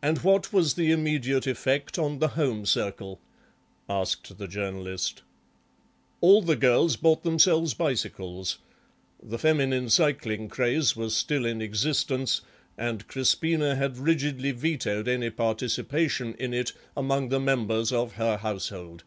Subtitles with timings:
[0.00, 3.20] "And what was the immediate effect on the home circle?"
[3.90, 5.20] asked the Journalist.
[6.22, 8.56] "All the girls bought themselves bicycles;
[9.22, 12.40] the feminine cycling craze was still in existence,
[12.78, 19.04] and Crispina had rigidly vetoed any participation in it among the members of her household.